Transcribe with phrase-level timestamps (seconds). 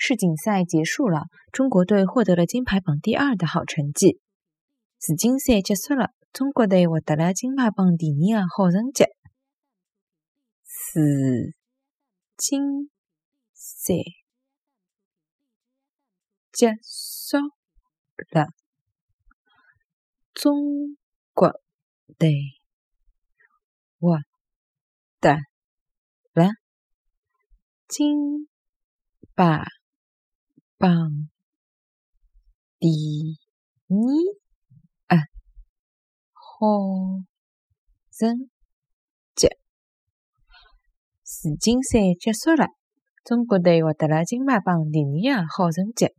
[0.00, 4.20] 世锦赛结束了，中国队获得了金牌榜第二的好成绩。
[5.00, 9.04] 世锦赛结束了，中国队获得了金牌榜第二的好成绩。
[10.62, 11.00] 世
[12.36, 12.88] 锦
[13.52, 13.94] 赛
[16.52, 17.36] 结束
[18.30, 18.46] 了，
[20.32, 20.96] 中
[21.34, 21.60] 国
[22.16, 22.30] 队
[23.98, 24.18] 获
[25.20, 25.38] 得
[26.34, 26.52] 了
[27.88, 28.48] 金
[29.34, 29.66] 牌
[30.78, 31.28] 榜
[32.78, 32.88] 第
[33.88, 35.22] 二啊
[36.32, 36.68] 好
[38.12, 38.48] 成
[39.34, 39.48] 绩。
[41.24, 42.68] 世锦赛结束了，
[43.24, 46.14] 中国队获得了金牌榜第二的好成绩。